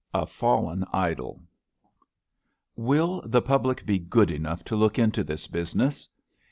[0.15, 1.43] A FALLEN IDOL
[2.75, 6.07] "fTlTILL the public be good enough to look ^^ into this business?